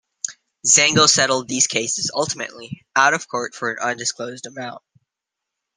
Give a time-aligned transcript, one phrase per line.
[0.65, 4.81] Xango settled these cases ultimately, out of court for an undisclosed amount.